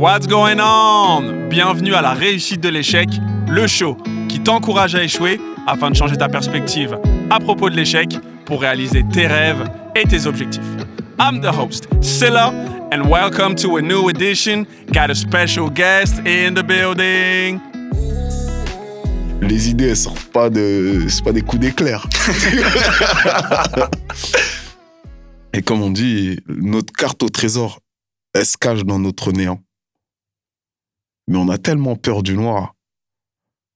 [0.00, 1.50] What's going on?
[1.50, 3.10] Bienvenue à la réussite de l'échec,
[3.46, 3.98] le show
[4.30, 6.98] qui t'encourage à échouer afin de changer ta perspective
[7.28, 8.08] à propos de l'échec
[8.46, 9.62] pour réaliser tes rêves
[9.94, 10.64] et tes objectifs.
[11.18, 12.50] I'm the host, Silla,
[12.94, 14.64] and welcome to a new edition.
[14.90, 17.60] Got a special guest in the building.
[19.42, 21.04] Les idées, elles sortent pas de.
[21.10, 22.08] C'est pas des coups d'éclair.
[25.52, 27.80] Et comme on dit, notre carte au trésor,
[28.32, 29.60] elle se cache dans notre néant.
[31.28, 32.74] Mais on a tellement peur du noir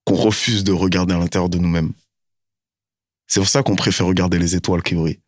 [0.05, 1.93] qu'on refuse de regarder à l'intérieur de nous-mêmes.
[3.27, 5.19] C'est pour ça qu'on préfère regarder les étoiles qui brillent.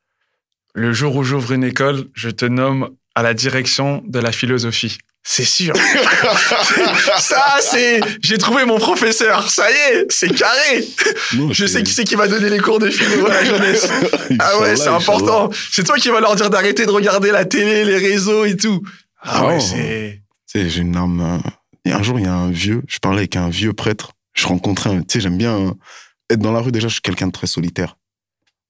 [0.76, 5.00] Le jour où j'ouvre une école, je te nomme à la direction de la philosophie.
[5.24, 5.76] C'est sûr.
[7.18, 8.00] ça, c'est.
[8.22, 9.50] J'ai trouvé mon professeur.
[9.50, 10.88] Ça y est, c'est carré.
[11.52, 13.90] je sais qui c'est qui va donner les cours de philo à la jeunesse.
[14.40, 15.50] ah ouais, c'est important.
[15.72, 18.82] C'est toi qui vas leur dire d'arrêter de regarder la télé, les réseaux et tout.
[19.22, 20.22] Ah ouais, c'est.
[20.50, 21.42] Tu sais, j'ai une âme.
[21.88, 22.84] Et un jour, il y a un vieux.
[22.88, 24.12] Je parlais avec un vieux prêtre.
[24.34, 25.02] Je rencontrais un.
[25.04, 25.74] Tu sais, j'aime bien
[26.30, 26.74] être dans la rue.
[26.74, 27.98] Déjà, je suis quelqu'un de très solitaire.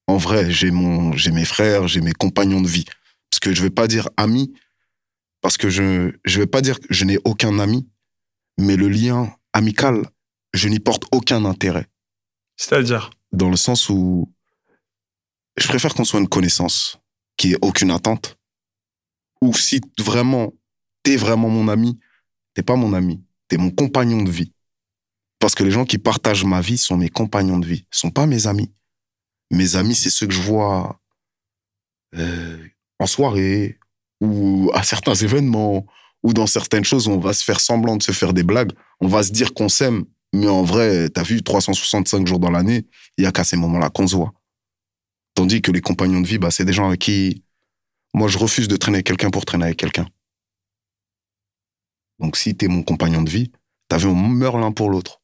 [0.06, 2.84] En vrai, j'ai mon, j'ai mes frères, j'ai mes compagnons de vie.
[3.28, 4.54] Parce que je vais pas dire amis
[5.40, 7.88] parce que je ne vais pas dire que je n'ai aucun ami,
[8.56, 10.04] mais le lien amical,
[10.52, 11.86] je n'y porte aucun intérêt.
[12.56, 13.10] C'est-à-dire?
[13.32, 14.32] Dans le sens où
[15.56, 16.98] je préfère qu'on soit une connaissance
[17.36, 18.38] qui ait aucune attente.
[19.42, 20.52] Ou si vraiment,
[21.02, 21.98] t'es vraiment mon ami,
[22.58, 24.52] t'es pas mon ami, t'es mon compagnon de vie.
[25.38, 28.26] Parce que les gens qui partagent ma vie sont mes compagnons de vie, sont pas
[28.26, 28.72] mes amis.
[29.52, 31.00] Mes amis, c'est ceux que je vois
[32.16, 32.58] euh,
[32.98, 33.78] en soirée,
[34.20, 35.86] ou à certains événements,
[36.24, 39.06] ou dans certaines choses, on va se faire semblant de se faire des blagues, on
[39.06, 42.86] va se dire qu'on s'aime, mais en vrai, t'as vu, 365 jours dans l'année,
[43.18, 44.32] il y a qu'à ces moments-là qu'on se voit.
[45.36, 47.44] Tandis que les compagnons de vie, bah, c'est des gens avec qui,
[48.14, 50.08] moi, je refuse de traîner quelqu'un pour traîner avec quelqu'un.
[52.18, 53.52] Donc, si t'es mon compagnon de vie,
[53.88, 55.22] t'as vu, on meurt l'un pour l'autre.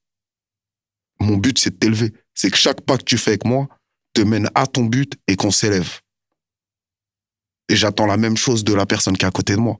[1.20, 2.12] Mon but, c'est de t'élever.
[2.34, 3.68] C'est que chaque pas que tu fais avec moi
[4.12, 6.00] te mène à ton but et qu'on s'élève.
[7.68, 9.78] Et j'attends la même chose de la personne qui est à côté de moi.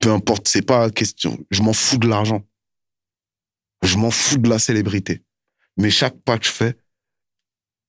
[0.00, 1.38] Peu importe, c'est pas question.
[1.50, 2.46] Je m'en fous de l'argent.
[3.82, 5.22] Je m'en fous de la célébrité.
[5.76, 6.76] Mais chaque pas que je fais,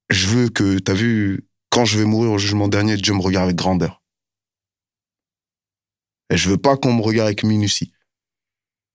[0.10, 3.46] je veux que, t'as vu, quand je vais mourir au jugement dernier, Dieu me regarde
[3.46, 3.99] avec grandeur.
[6.30, 7.92] Et je veux pas qu'on me regarde avec minutie.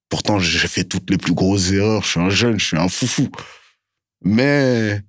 [0.09, 2.03] Pourtant, j'ai fait toutes les plus grosses erreurs.
[2.03, 3.29] Je suis un jeune, je suis un foufou.
[4.23, 5.01] Mais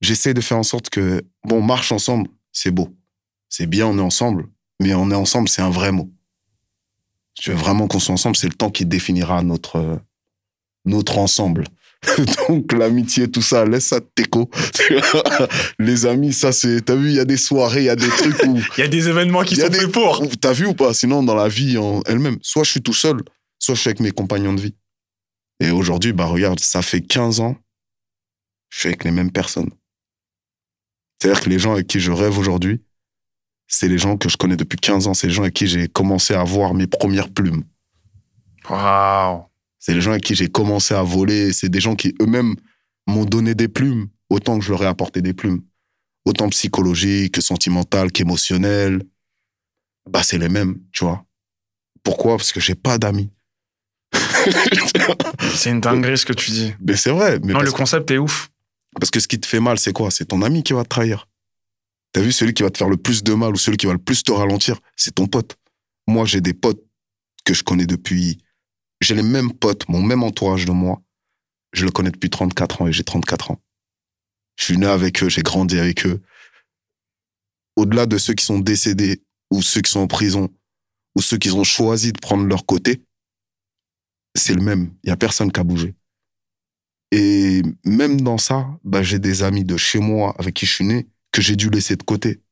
[0.00, 2.98] j'essaie de faire en sorte que, bon, marche ensemble, c'est beau
[3.48, 4.48] c'est bien, on est ensemble,
[4.80, 6.10] mais on est ensemble, c'est un vrai mot.
[7.34, 10.00] Tu veux vraiment qu'on soit ensemble, c'est le temps qui définira notre,
[10.84, 11.64] notre ensemble.
[12.48, 14.50] Donc l'amitié, tout ça, laisse ça t'écho.
[15.78, 18.08] Les amis, ça c'est, t'as vu, il y a des soirées, il y a des
[18.08, 18.58] trucs où...
[18.76, 20.22] Il y a des événements qui sont faits pour.
[20.40, 20.94] T'as vu ou pas?
[20.94, 23.18] Sinon, dans la vie en elle-même, soit je suis tout seul,
[23.58, 24.74] soit je suis avec mes compagnons de vie.
[25.60, 27.56] Et aujourd'hui, bah regarde, ça fait 15 ans,
[28.70, 29.70] je suis avec les mêmes personnes.
[31.20, 32.80] C'est-à-dire que les gens avec qui je rêve aujourd'hui,
[33.66, 35.14] c'est les gens que je connais depuis 15 ans.
[35.14, 37.64] C'est les gens avec qui j'ai commencé à voir mes premières plumes.
[38.70, 39.47] Waouh
[39.78, 41.52] C'est les gens avec qui j'ai commencé à voler.
[41.52, 42.54] C'est des gens qui eux-mêmes
[43.06, 45.62] m'ont donné des plumes, autant que je leur ai apporté des plumes.
[46.24, 49.02] Autant psychologiques que sentimentales qu'émotionnelles.
[50.10, 51.24] Bah, c'est les mêmes, tu vois.
[52.02, 52.36] Pourquoi?
[52.36, 53.30] Parce que j'ai pas d'amis.
[55.54, 56.74] c'est une dinguerie ce que tu dis.
[56.80, 57.38] Mais c'est vrai.
[57.42, 58.50] Mais non, le concept est ouf.
[58.98, 60.10] Parce que ce qui te fait mal, c'est quoi?
[60.10, 61.28] C'est ton ami qui va te trahir.
[62.12, 63.92] T'as vu, celui qui va te faire le plus de mal ou celui qui va
[63.92, 65.56] le plus te ralentir, c'est ton pote.
[66.06, 66.82] Moi, j'ai des potes
[67.44, 68.38] que je connais depuis.
[69.00, 71.02] J'ai les mêmes potes, mon même entourage de moi.
[71.72, 73.60] Je le connais depuis 34 ans et j'ai 34 ans.
[74.56, 76.20] Je suis né avec eux, j'ai grandi avec eux.
[77.76, 80.48] Au-delà de ceux qui sont décédés ou ceux qui sont en prison
[81.14, 83.04] ou ceux qui ont choisi de prendre leur côté,
[84.34, 84.92] c'est le même.
[85.04, 85.94] Il n'y a personne qui a bougé.
[87.12, 90.84] Et même dans ça, bah, j'ai des amis de chez moi avec qui je suis
[90.84, 92.42] né que j'ai dû laisser de côté.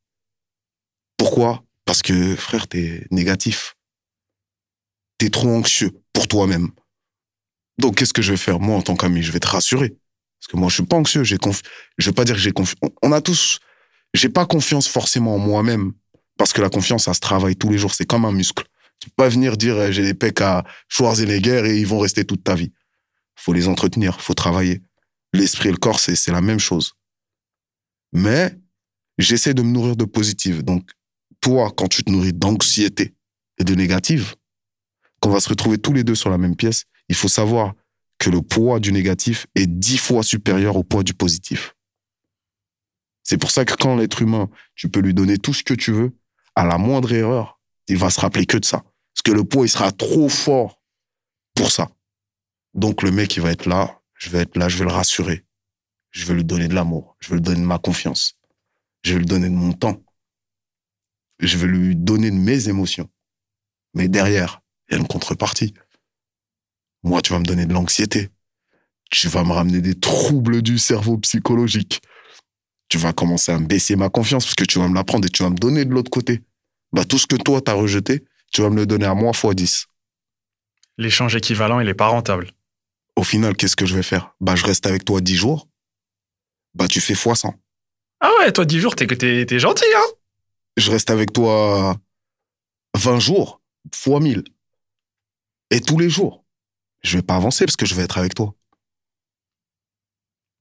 [1.16, 1.64] Pourquoi?
[1.84, 3.76] Parce que, frère, t'es négatif.
[5.18, 6.70] T'es trop anxieux pour toi-même.
[7.78, 9.90] Donc, qu'est-ce que je vais faire Moi, en tant qu'ami, je vais te rassurer.
[9.90, 11.24] Parce que moi, je suis pas anxieux.
[11.24, 11.60] J'ai conf...
[11.98, 12.90] Je veux pas dire que j'ai confiance.
[13.02, 13.60] On a tous...
[14.14, 15.92] J'ai pas confiance forcément en moi-même.
[16.38, 17.92] Parce que la confiance, ça se travaille tous les jours.
[17.92, 18.64] C'est comme un muscle.
[18.98, 22.24] Tu peux pas venir dire eh, j'ai des pecs à Schwarzenegger et ils vont rester
[22.24, 22.72] toute ta vie.
[23.34, 24.80] Faut les entretenir, faut travailler.
[25.34, 26.94] L'esprit et le corps, c'est la même chose.
[28.14, 28.56] Mais
[29.18, 30.64] j'essaie de me nourrir de positif.
[30.64, 30.88] Donc,
[31.42, 33.14] toi, quand tu te nourris d'anxiété
[33.58, 34.34] et de négative,
[35.26, 37.74] qu'on va se retrouver tous les deux sur la même pièce, il faut savoir
[38.18, 41.74] que le poids du négatif est dix fois supérieur au poids du positif.
[43.24, 45.90] C'est pour ça que quand l'être humain, tu peux lui donner tout ce que tu
[45.90, 46.16] veux,
[46.54, 47.58] à la moindre erreur,
[47.88, 48.84] il va se rappeler que de ça.
[49.14, 50.80] Parce que le poids, il sera trop fort
[51.56, 51.88] pour ça.
[52.74, 55.44] Donc le mec, il va être là, je vais être là, je vais le rassurer.
[56.12, 58.38] Je vais lui donner de l'amour, je vais lui donner de ma confiance.
[59.02, 60.00] Je vais lui donner de mon temps.
[61.40, 63.10] Je vais lui donner de mes émotions.
[63.92, 65.74] Mais derrière, il y a une contrepartie.
[67.02, 68.30] Moi, tu vas me donner de l'anxiété.
[69.10, 72.00] Tu vas me ramener des troubles du cerveau psychologique.
[72.88, 75.26] Tu vas commencer à me baisser ma confiance parce que tu vas me la prendre
[75.26, 76.42] et tu vas me donner de l'autre côté.
[76.92, 79.54] Bah, tout ce que toi, t'as rejeté, tu vas me le donner à moi fois
[79.54, 79.86] 10.
[80.98, 82.52] L'échange équivalent, il est pas rentable.
[83.16, 84.34] Au final, qu'est-ce que je vais faire?
[84.40, 85.68] Bah, je reste avec toi 10 jours.
[86.74, 87.54] Bah, tu fais fois 100.
[88.20, 90.14] Ah ouais, toi, 10 jours, t'es, t'es, t'es gentil, hein
[90.76, 91.96] Je reste avec toi
[92.96, 93.60] 20 jours,
[93.94, 94.44] fois 1000.
[95.70, 96.44] Et tous les jours.
[97.02, 98.54] Je vais pas avancer parce que je vais être avec toi.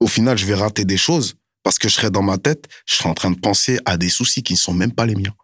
[0.00, 2.94] Au final, je vais rater des choses parce que je serai dans ma tête, je
[2.94, 5.34] serai en train de penser à des soucis qui ne sont même pas les miens.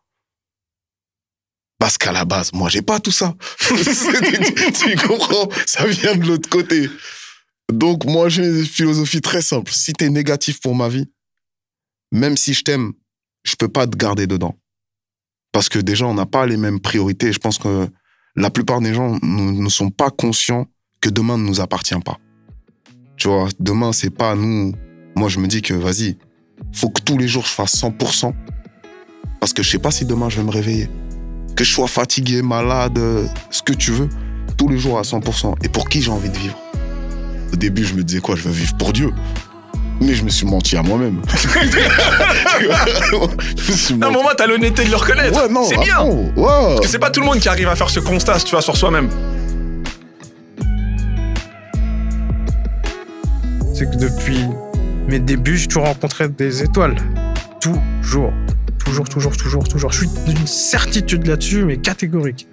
[1.78, 3.34] Parce qu'à la base, moi, j'ai pas tout ça.
[3.58, 6.88] tu comprends Ça vient de l'autre côté.
[7.72, 9.72] Donc, moi, j'ai une philosophie très simple.
[9.72, 11.10] Si tu es négatif pour ma vie,
[12.12, 12.92] même si je t'aime,
[13.42, 14.56] je peux pas te garder dedans.
[15.50, 17.32] Parce que déjà, on n'a pas les mêmes priorités.
[17.32, 17.88] Je pense que
[18.37, 20.67] la plupart des gens ne sont pas conscients
[21.00, 22.19] que demain ne nous appartient pas.
[23.17, 24.73] Tu vois, demain, c'est pas nous.
[25.17, 26.17] Moi, je me dis que, vas-y,
[26.73, 28.32] faut que tous les jours, je fasse 100%.
[29.40, 30.88] Parce que je sais pas si demain, je vais me réveiller.
[31.56, 32.99] Que je sois fatigué, malade,
[33.50, 34.08] ce que tu veux,
[34.56, 35.55] tous les jours à 100%.
[35.64, 36.56] Et pour qui j'ai envie de vivre?
[37.52, 38.37] Au début, je me disais quoi?
[38.37, 39.12] Je veux vivre pour Dieu.
[40.00, 41.20] Mais je me suis menti à moi-même.
[44.02, 45.40] À un moment, t'as l'honnêteté de le reconnaître.
[45.46, 45.96] Ouais, non, c'est bien.
[45.96, 46.44] fond, ouais.
[46.46, 48.62] Parce que c'est pas tout le monde qui arrive à faire ce constat, tu vois,
[48.62, 49.08] sur soi-même.
[53.74, 54.44] c'est que depuis
[55.08, 56.94] mes débuts, j'ai toujours rencontré des étoiles.
[57.60, 58.32] Toujours.
[58.84, 59.92] Toujours, toujours, toujours, toujours.
[59.92, 62.46] Je suis d'une certitude là-dessus, mais catégorique.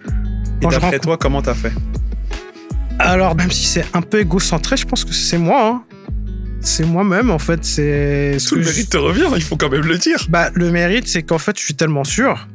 [0.61, 1.71] Et d'après rencontre- toi, comment t'as fait?
[2.99, 5.61] Alors, même si c'est un peu égocentré, je pense que c'est moi.
[5.65, 5.81] hein.
[6.61, 7.63] C'est moi-même, en fait.
[7.63, 10.25] C'est ce Tout le je- mérite te revient, il faut quand même le dire.
[10.29, 12.47] Bah, le mérite, c'est qu'en fait, je suis tellement sûr,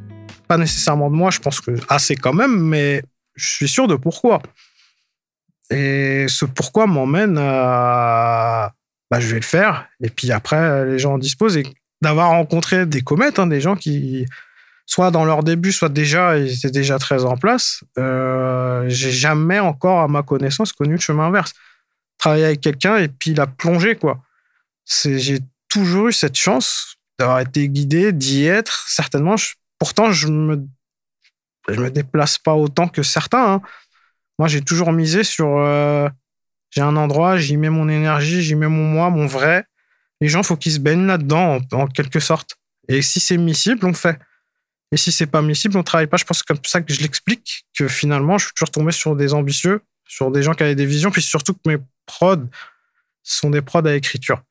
[0.47, 3.03] pas nécessairement de moi, je pense que assez quand même, mais
[3.35, 4.41] je suis sûr de pourquoi.
[5.71, 8.73] Et ce pourquoi m'emmène à.
[9.11, 9.87] Bah, je vais le faire.
[10.03, 11.57] Et puis après, les gens en disposent.
[11.57, 11.63] Et
[12.01, 14.25] d'avoir rencontré des comètes, hein, des gens qui,
[14.85, 19.59] soit dans leur début, soit déjà, ils étaient déjà très en place, euh, j'ai jamais
[19.59, 21.53] encore, à ma connaissance, connu le chemin inverse.
[22.17, 24.23] Travailler avec quelqu'un et puis la plonger, quoi.
[24.85, 25.39] C'est, j'ai
[25.69, 28.85] toujours eu cette chance d'avoir été guidé, d'y être.
[28.87, 29.35] Certainement,
[29.79, 30.65] pourtant, je me,
[31.67, 33.53] je me déplace pas autant que certains.
[33.55, 33.61] hein.
[34.39, 35.57] Moi, j'ai toujours misé sur.
[35.57, 36.09] euh,
[36.71, 39.65] j'ai un endroit, j'y mets mon énergie, j'y mets mon moi, mon vrai.
[40.21, 42.55] Les gens, faut qu'ils se baignent là-dedans, en, quelque sorte.
[42.87, 44.19] Et si c'est miscible, on fait.
[44.91, 46.17] Et si c'est pas miscible, on travaille pas.
[46.17, 48.91] Je pense que c'est comme ça que je l'explique, que finalement, je suis toujours tombé
[48.91, 52.47] sur des ambitieux, sur des gens qui avaient des visions, puis surtout que mes prods
[53.23, 54.41] sont des prods à écriture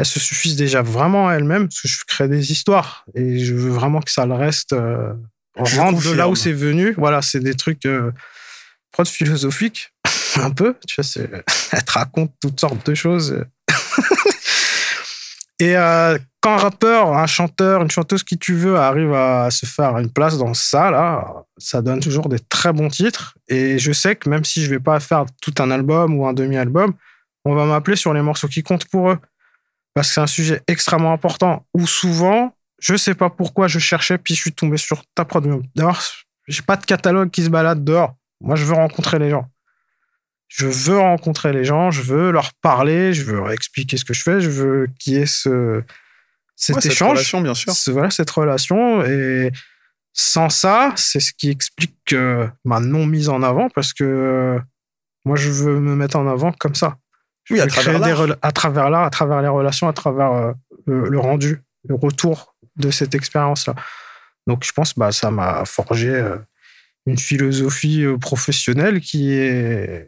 [0.00, 3.54] elles se suffisent déjà vraiment à elles-mêmes parce que je crée des histoires et je
[3.54, 5.12] veux vraiment que ça le reste euh,
[5.54, 6.94] rentre de là où c'est venu.
[6.96, 8.10] Voilà, c'est des trucs euh,
[8.92, 9.92] prod philosophiques
[10.36, 10.74] un peu.
[10.88, 11.26] Tu vois,
[11.72, 13.44] elle te raconte toutes sortes de choses.
[15.60, 19.66] et euh, quand un rappeur, un chanteur, une chanteuse, qui tu veux, arrive à se
[19.66, 23.36] faire une place dans ça, là, ça donne toujours des très bons titres.
[23.48, 26.32] Et je sais que même si je vais pas faire tout un album ou un
[26.32, 26.94] demi-album,
[27.44, 29.18] on va m'appeler sur les morceaux qui comptent pour eux
[29.94, 34.18] parce que c'est un sujet extrêmement important où souvent, je sais pas pourquoi je cherchais,
[34.18, 35.46] puis je suis tombé sur ta prod.
[35.74, 36.00] D'abord,
[36.48, 38.14] j'ai pas de catalogue qui se balade dehors.
[38.40, 39.46] Moi, je veux rencontrer les gens.
[40.48, 44.14] Je veux rencontrer les gens, je veux leur parler, je veux leur expliquer ce que
[44.14, 45.82] je fais, je veux qu'il y ait ce,
[46.62, 47.72] cet Ouais, cette échange, relation, bien sûr.
[47.72, 49.02] ce- voilà, cette relation.
[49.04, 49.50] Et
[50.12, 52.14] sans ça, c'est ce qui explique
[52.64, 54.60] ma non mise en avant, parce que
[55.24, 56.98] moi, je veux me mettre en avant comme ça.
[57.44, 60.52] Je Oui, à travers des à travers l'art, à travers les relations, à travers euh,
[60.86, 63.74] le, le rendu, le retour de cette expérience-là.
[64.46, 66.36] Donc, je pense bah ça m'a forgé euh,
[67.06, 70.06] une philosophie euh, professionnelle qui est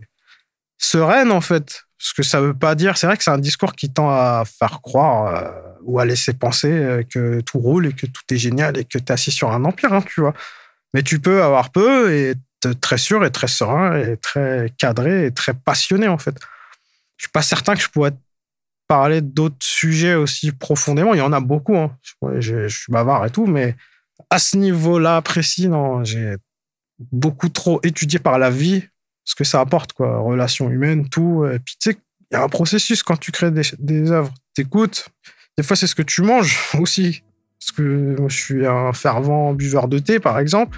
[0.84, 1.84] sereine, en fait.
[1.98, 4.42] Ce que ça veut pas dire, c'est vrai que c'est un discours qui tend à
[4.44, 5.50] faire croire euh,
[5.84, 8.98] ou à laisser penser euh, que tout roule et que tout est génial et que
[8.98, 10.34] tu es assis sur un empire, hein, tu vois.
[10.94, 15.26] Mais tu peux avoir peu et être très sûr et très serein et très cadré
[15.26, 16.36] et très passionné, en fait.
[17.18, 18.12] Je suis pas certain que je pourrais
[18.88, 21.14] parler d'autres sujets aussi profondément.
[21.14, 21.76] Il y en a beaucoup.
[21.76, 21.96] hein.
[22.38, 23.76] Je, je- suis bavard et tout, mais
[24.30, 26.36] à ce niveau-là précis, non, j'ai
[27.12, 28.84] beaucoup trop étudié par la vie
[29.24, 30.18] ce que ça apporte, quoi.
[30.18, 31.44] Relations humaines, tout.
[31.46, 31.98] Et puis, tu sais,
[32.30, 34.32] il y a un processus quand tu crées des, des œuvres.
[34.54, 35.08] T'écoutes.
[35.56, 37.22] Des fois, c'est ce que tu manges aussi.
[37.60, 40.76] Parce que moi, je suis un fervent buveur de thé, par exemple.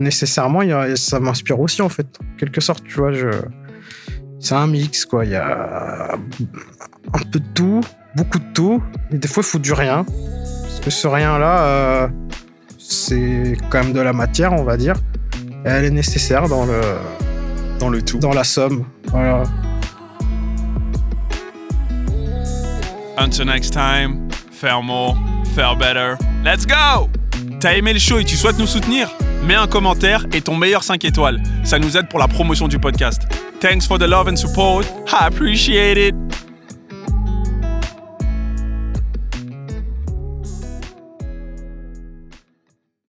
[0.00, 2.06] Nécessairement, y a- ça m'inspire aussi, en fait.
[2.20, 3.28] En quelque sorte, tu vois, je
[4.38, 5.24] c'est un mix, quoi.
[5.24, 7.80] Il y a un peu de tout,
[8.14, 8.82] beaucoup de tout.
[9.10, 10.04] Et des fois, il faut du rien.
[10.04, 12.08] Parce que ce rien-là, euh,
[12.78, 14.94] c'est quand même de la matière, on va dire.
[15.64, 16.80] Et elle est nécessaire dans le,
[17.78, 18.18] Dans le tout.
[18.18, 18.84] dans la somme.
[19.08, 19.42] Voilà.
[23.18, 25.16] Until next time, faire more,
[25.54, 26.16] faire better.
[26.44, 27.08] Let's go!
[27.60, 29.08] T'as aimé le show et tu souhaites nous soutenir?
[29.44, 31.42] Mets un commentaire et ton meilleur 5 étoiles.
[31.64, 33.22] Ça nous aide pour la promotion du podcast.
[33.60, 34.84] Thanks for the love and support.
[35.08, 36.25] I appreciate it.